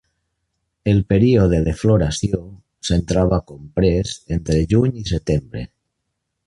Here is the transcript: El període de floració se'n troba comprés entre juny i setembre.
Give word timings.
El 0.93 1.01
període 1.11 1.59
de 1.67 1.75
floració 1.83 2.41
se'n 2.91 3.07
troba 3.13 3.41
comprés 3.53 4.19
entre 4.39 4.61
juny 4.75 5.01
i 5.05 5.09
setembre. 5.15 5.67